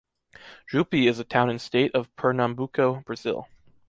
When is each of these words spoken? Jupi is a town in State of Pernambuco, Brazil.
Jupi 0.67 1.07
is 1.07 1.19
a 1.19 1.23
town 1.23 1.51
in 1.51 1.59
State 1.59 1.93
of 1.93 2.09
Pernambuco, 2.15 3.03
Brazil. 3.05 3.47